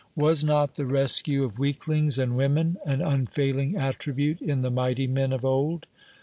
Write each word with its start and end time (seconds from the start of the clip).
Was 0.15 0.43
not 0.43 0.73
the 0.77 0.87
rescue 0.87 1.43
of 1.43 1.59
weaklings 1.59 2.17
and 2.17 2.35
women 2.35 2.77
an 2.87 3.03
unfailing 3.03 3.77
attribute 3.77 4.41
in 4.41 4.63
the 4.63 4.71
mighty 4.71 5.05
men 5.05 5.31
of 5.31 5.45
old? 5.45 5.85